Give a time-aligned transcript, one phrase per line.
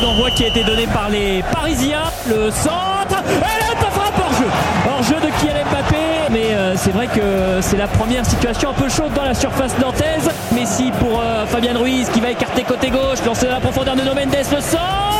[0.00, 2.04] d'envoi qui a été donné par les Parisiens.
[2.28, 3.22] Le centre.
[3.26, 4.48] Et là, frappe hors jeu.
[4.88, 5.96] Hors jeu de Kylian Mbappé.
[6.30, 9.78] Mais euh, c'est vrai que c'est la première situation un peu chaude dans la surface
[9.78, 10.30] nantaise.
[10.52, 13.24] Messi pour euh, Fabien Ruiz qui va écarter côté gauche.
[13.26, 14.34] Lancer dans la profondeur de No Mendes.
[14.52, 15.13] Le centre.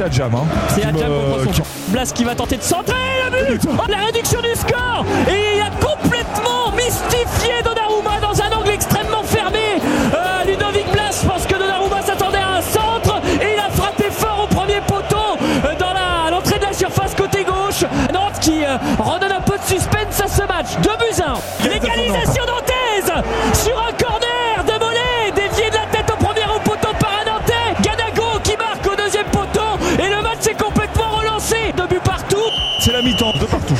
[0.00, 0.34] C'est Adjam.
[0.34, 1.62] Hein, C'est Adjam contre son qui-.
[1.88, 2.94] Blas qui va tenter de centrer
[3.30, 8.50] le but Oh, La réduction du score Et il a complètement mystifié Donnarumma dans un
[8.58, 9.58] angle extrêmement fermé
[10.14, 14.48] Euh, Ludovic Blas, pense que Donnarumma s'attendait à un centre et il a frappé fort
[14.50, 17.84] au premier poteau euh, dans la- à l'entrée de la surface côté gauche.
[18.14, 18.78] Nantes qui euh,
[33.20, 33.74] de partout.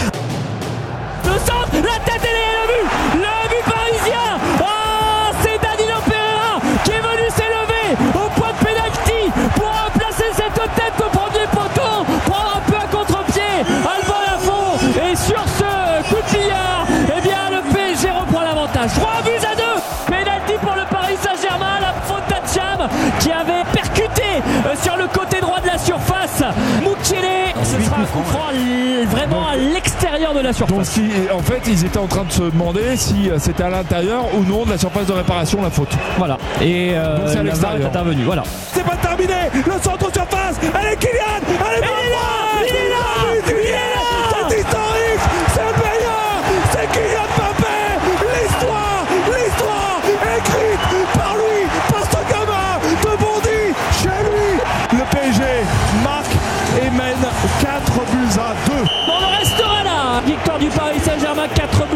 [1.24, 6.91] Le centre, la tête et le but Le but parisien Ah C'est Danilo Pereira qui
[6.91, 12.56] est venu s'élever au point de pénalty pour placer cette tête au premier poteau, prendre
[12.58, 14.77] un peu à contre-pied Alban Lafont
[15.11, 16.84] et sur ce coup de billard,
[17.16, 18.91] eh bien le PSG reprend l'avantage.
[18.92, 19.62] 3 buts à 2
[20.06, 22.86] Pénalty pour le Paris Saint-Germain, la faute d'Adjam
[23.20, 24.22] qui avait percuté
[24.66, 25.30] euh, sur le côté
[28.11, 28.50] coup franc
[29.11, 30.77] vraiment à l'extérieur de la surface.
[30.77, 33.70] Donc, si- en fait, ils étaient en train de se demander si euh, c'était à
[33.70, 35.92] l'intérieur ou non de la surface de réparation la faute.
[36.19, 36.36] Voilà.
[36.61, 37.86] Et euh, Donc c'est à est l'extérieur.
[37.89, 38.22] intervenue.
[38.25, 38.42] Voilà.
[38.72, 39.34] C'est pas terminé
[39.67, 41.80] Le centre surface Allez Kylian Allez
[60.61, 61.89] du Paris Saint-Germain 4